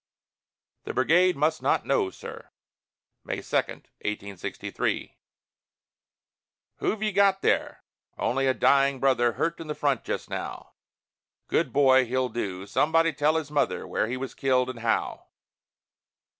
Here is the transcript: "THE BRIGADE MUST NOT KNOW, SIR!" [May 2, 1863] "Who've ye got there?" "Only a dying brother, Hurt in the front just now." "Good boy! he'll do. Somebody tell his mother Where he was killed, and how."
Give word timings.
"THE 0.85 0.95
BRIGADE 0.95 1.35
MUST 1.37 1.61
NOT 1.61 1.85
KNOW, 1.85 2.09
SIR!" 2.09 2.49
[May 3.23 3.39
2, 3.43 3.55
1863] 3.57 5.15
"Who've 6.77 7.03
ye 7.03 7.11
got 7.11 7.43
there?" 7.43 7.83
"Only 8.17 8.47
a 8.47 8.55
dying 8.55 8.99
brother, 8.99 9.33
Hurt 9.33 9.59
in 9.59 9.67
the 9.67 9.75
front 9.75 10.03
just 10.03 10.27
now." 10.27 10.71
"Good 11.47 11.71
boy! 11.71 12.07
he'll 12.07 12.29
do. 12.29 12.65
Somebody 12.65 13.13
tell 13.13 13.35
his 13.35 13.51
mother 13.51 13.85
Where 13.85 14.07
he 14.07 14.17
was 14.17 14.33
killed, 14.33 14.71
and 14.71 14.79
how." 14.79 15.25